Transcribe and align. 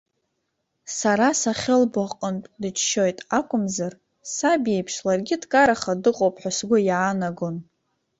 Сара 0.97 1.27
сахьылбо 1.41 2.01
аҟынтә 2.05 2.49
дыччоит 2.61 3.19
акәымзар, 3.37 3.93
саб 4.33 4.63
иеиԥш 4.69 4.95
ларгьы 5.05 5.35
дкараха 5.41 5.93
дыҟоуп 6.03 6.35
ҳәа 6.41 6.51
сгәы 6.57 6.77
иаанагон. 6.87 7.55